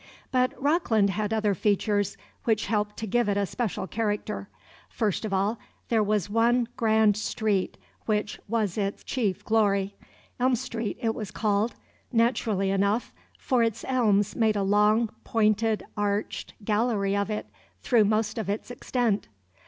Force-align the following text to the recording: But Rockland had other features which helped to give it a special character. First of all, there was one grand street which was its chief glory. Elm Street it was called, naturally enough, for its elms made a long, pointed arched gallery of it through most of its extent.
But 0.31 0.59
Rockland 0.59 1.11
had 1.11 1.31
other 1.31 1.53
features 1.53 2.17
which 2.45 2.65
helped 2.65 2.97
to 2.97 3.05
give 3.05 3.29
it 3.29 3.37
a 3.37 3.45
special 3.45 3.85
character. 3.85 4.49
First 4.89 5.25
of 5.25 5.31
all, 5.31 5.59
there 5.89 6.01
was 6.01 6.27
one 6.27 6.67
grand 6.75 7.15
street 7.15 7.77
which 8.07 8.39
was 8.47 8.79
its 8.79 9.03
chief 9.03 9.45
glory. 9.45 9.95
Elm 10.39 10.55
Street 10.55 10.97
it 11.01 11.13
was 11.13 11.29
called, 11.29 11.75
naturally 12.11 12.71
enough, 12.71 13.13
for 13.37 13.61
its 13.61 13.85
elms 13.87 14.35
made 14.35 14.55
a 14.55 14.63
long, 14.63 15.09
pointed 15.23 15.83
arched 15.95 16.55
gallery 16.65 17.15
of 17.15 17.29
it 17.29 17.45
through 17.83 18.05
most 18.05 18.39
of 18.39 18.49
its 18.49 18.71
extent. 18.71 19.27